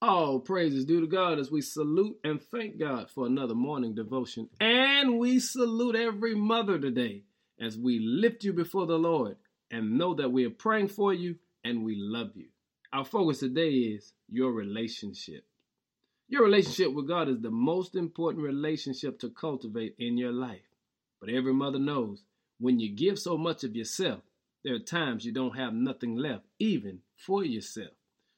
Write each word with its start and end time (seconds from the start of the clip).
All 0.00 0.38
praises 0.38 0.84
due 0.84 1.00
to 1.00 1.08
God 1.08 1.40
as 1.40 1.50
we 1.50 1.60
salute 1.60 2.18
and 2.22 2.40
thank 2.40 2.78
God 2.78 3.10
for 3.10 3.26
another 3.26 3.56
morning 3.56 3.96
devotion. 3.96 4.48
And 4.60 5.18
we 5.18 5.40
salute 5.40 5.96
every 5.96 6.36
mother 6.36 6.78
today 6.78 7.24
as 7.60 7.76
we 7.76 7.98
lift 7.98 8.44
you 8.44 8.52
before 8.52 8.86
the 8.86 8.98
Lord 8.98 9.36
and 9.72 9.98
know 9.98 10.14
that 10.14 10.30
we 10.30 10.46
are 10.46 10.50
praying 10.50 10.88
for 10.88 11.12
you 11.12 11.36
and 11.64 11.84
we 11.84 11.96
love 11.96 12.30
you. 12.36 12.46
Our 12.92 13.04
focus 13.04 13.40
today 13.40 13.70
is 13.70 14.12
your 14.28 14.52
relationship. 14.52 15.44
Your 16.28 16.44
relationship 16.44 16.92
with 16.92 17.08
God 17.08 17.28
is 17.28 17.40
the 17.40 17.50
most 17.50 17.96
important 17.96 18.44
relationship 18.44 19.18
to 19.20 19.30
cultivate 19.30 19.96
in 19.98 20.16
your 20.16 20.32
life. 20.32 20.60
But 21.20 21.30
every 21.30 21.52
mother 21.52 21.80
knows 21.80 22.22
when 22.60 22.78
you 22.78 22.94
give 22.94 23.18
so 23.18 23.36
much 23.36 23.64
of 23.64 23.74
yourself, 23.74 24.20
there 24.62 24.74
are 24.74 24.78
times 24.78 25.24
you 25.24 25.32
don't 25.32 25.56
have 25.56 25.74
nothing 25.74 26.16
left, 26.16 26.44
even 26.60 27.00
for 27.16 27.44
yourself. 27.44 27.92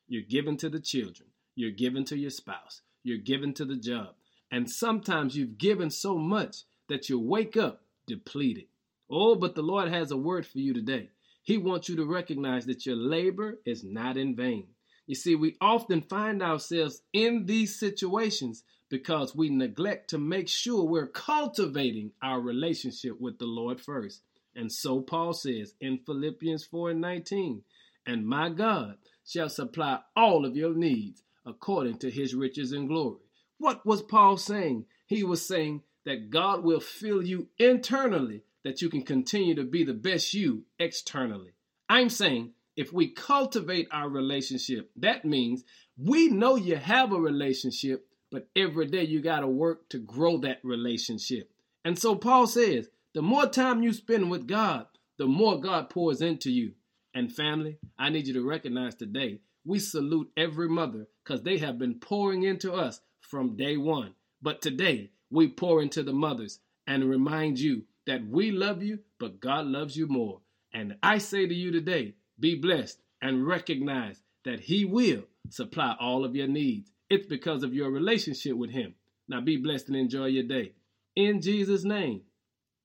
You're 0.08 0.22
given 0.22 0.56
to 0.58 0.68
the 0.68 0.80
children, 0.80 1.28
you're 1.60 1.70
given 1.70 2.04
to 2.06 2.16
your 2.16 2.30
spouse, 2.30 2.80
you're 3.02 3.18
given 3.18 3.52
to 3.54 3.66
the 3.66 3.76
job, 3.76 4.14
and 4.50 4.70
sometimes 4.70 5.36
you've 5.36 5.58
given 5.58 5.90
so 5.90 6.16
much 6.16 6.62
that 6.88 7.10
you 7.10 7.20
wake 7.20 7.54
up 7.56 7.82
depleted. 8.06 8.64
Oh, 9.10 9.34
but 9.34 9.54
the 9.54 9.62
Lord 9.62 9.88
has 9.88 10.10
a 10.10 10.16
word 10.16 10.46
for 10.46 10.58
you 10.58 10.72
today. 10.72 11.10
He 11.42 11.58
wants 11.58 11.88
you 11.88 11.96
to 11.96 12.06
recognize 12.06 12.64
that 12.64 12.86
your 12.86 12.96
labor 12.96 13.58
is 13.66 13.84
not 13.84 14.16
in 14.16 14.34
vain. 14.34 14.68
You 15.06 15.14
see, 15.14 15.34
we 15.34 15.56
often 15.60 16.00
find 16.00 16.42
ourselves 16.42 17.02
in 17.12 17.44
these 17.44 17.78
situations 17.78 18.64
because 18.88 19.36
we 19.36 19.50
neglect 19.50 20.10
to 20.10 20.18
make 20.18 20.48
sure 20.48 20.84
we're 20.84 21.08
cultivating 21.08 22.12
our 22.22 22.40
relationship 22.40 23.20
with 23.20 23.38
the 23.38 23.46
Lord 23.46 23.80
first. 23.80 24.22
And 24.56 24.72
so 24.72 25.00
Paul 25.00 25.34
says 25.34 25.74
in 25.80 25.98
Philippians 26.06 26.64
4 26.64 26.90
and 26.90 27.00
19, 27.00 27.62
and 28.06 28.26
my 28.26 28.48
God 28.48 28.96
shall 29.26 29.48
supply 29.48 30.00
all 30.16 30.46
of 30.46 30.56
your 30.56 30.74
needs 30.74 31.22
according 31.46 31.98
to 31.98 32.10
his 32.10 32.34
riches 32.34 32.72
and 32.72 32.88
glory. 32.88 33.20
What 33.58 33.84
was 33.84 34.02
Paul 34.02 34.36
saying? 34.36 34.86
He 35.06 35.22
was 35.24 35.46
saying 35.46 35.82
that 36.04 36.30
God 36.30 36.62
will 36.64 36.80
fill 36.80 37.22
you 37.22 37.48
internally 37.58 38.42
that 38.64 38.82
you 38.82 38.88
can 38.88 39.02
continue 39.02 39.54
to 39.54 39.64
be 39.64 39.84
the 39.84 39.94
best 39.94 40.34
you 40.34 40.64
externally. 40.78 41.52
I'm 41.88 42.08
saying 42.08 42.52
if 42.76 42.92
we 42.92 43.08
cultivate 43.08 43.88
our 43.90 44.08
relationship, 44.08 44.90
that 44.96 45.24
means 45.24 45.64
we 45.96 46.28
know 46.28 46.56
you 46.56 46.76
have 46.76 47.12
a 47.12 47.20
relationship, 47.20 48.06
but 48.30 48.48
every 48.54 48.86
day 48.86 49.04
you 49.04 49.20
got 49.20 49.40
to 49.40 49.48
work 49.48 49.88
to 49.90 49.98
grow 49.98 50.38
that 50.38 50.60
relationship. 50.62 51.50
And 51.84 51.98
so 51.98 52.14
Paul 52.14 52.46
says, 52.46 52.88
the 53.12 53.22
more 53.22 53.46
time 53.46 53.82
you 53.82 53.92
spend 53.92 54.30
with 54.30 54.46
God, 54.46 54.86
the 55.18 55.26
more 55.26 55.60
God 55.60 55.90
pours 55.90 56.22
into 56.22 56.50
you. 56.50 56.72
And 57.12 57.34
family, 57.34 57.78
I 57.98 58.08
need 58.10 58.28
you 58.28 58.34
to 58.34 58.46
recognize 58.46 58.94
today, 58.94 59.40
we 59.64 59.78
salute 59.78 60.30
every 60.36 60.68
mother 60.68 61.06
because 61.24 61.42
they 61.42 61.58
have 61.58 61.78
been 61.78 61.94
pouring 61.94 62.42
into 62.42 62.72
us 62.72 63.00
from 63.20 63.56
day 63.56 63.76
one. 63.76 64.14
But 64.42 64.62
today, 64.62 65.10
we 65.30 65.48
pour 65.48 65.82
into 65.82 66.02
the 66.02 66.12
mothers 66.12 66.60
and 66.86 67.08
remind 67.08 67.58
you 67.58 67.84
that 68.06 68.26
we 68.26 68.50
love 68.50 68.82
you, 68.82 68.98
but 69.18 69.40
God 69.40 69.66
loves 69.66 69.96
you 69.96 70.06
more. 70.06 70.40
And 70.72 70.96
I 71.02 71.18
say 71.18 71.46
to 71.46 71.54
you 71.54 71.70
today, 71.70 72.14
be 72.38 72.56
blessed 72.56 73.00
and 73.20 73.46
recognize 73.46 74.20
that 74.44 74.60
He 74.60 74.84
will 74.84 75.24
supply 75.50 75.94
all 76.00 76.24
of 76.24 76.34
your 76.34 76.48
needs. 76.48 76.90
It's 77.08 77.26
because 77.26 77.62
of 77.62 77.74
your 77.74 77.90
relationship 77.90 78.56
with 78.56 78.70
Him. 78.70 78.94
Now 79.28 79.40
be 79.40 79.56
blessed 79.56 79.88
and 79.88 79.96
enjoy 79.96 80.26
your 80.26 80.44
day. 80.44 80.72
In 81.14 81.40
Jesus' 81.40 81.84
name, 81.84 82.22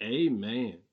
amen. 0.03 0.84